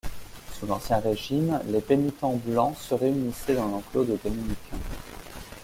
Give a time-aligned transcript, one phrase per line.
[0.53, 4.79] Sous l'ancien régime, les pénitents blancs se réunissaient dans l'enclos de Dominicains.